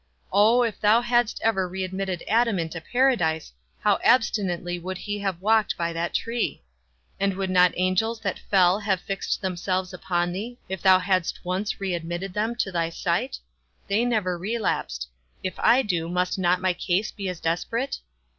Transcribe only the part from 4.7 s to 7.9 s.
would he have walked by that tree! And would not the